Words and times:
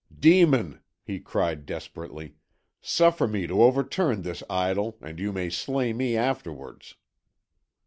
"'Demon,' 0.19 0.79
he 1.03 1.19
cried 1.19 1.63
desperately, 1.63 2.33
'suffer 2.81 3.27
me 3.27 3.45
to 3.45 3.61
overturn 3.61 4.23
this 4.23 4.41
idol, 4.49 4.97
and 4.99 5.19
you 5.19 5.31
may 5.31 5.47
slay 5.47 5.93
me 5.93 6.17
afterwards.' 6.17 6.95